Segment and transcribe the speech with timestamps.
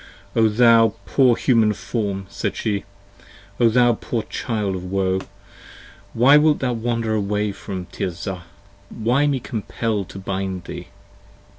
[0.35, 2.25] O thou poor Human Form!
[2.27, 2.85] said she.
[3.59, 5.19] O thou poor child of woe!
[5.19, 5.29] 45
[6.13, 8.45] Why wilt thou wander away from Tirzah:
[8.89, 10.87] why me compel to bind thee?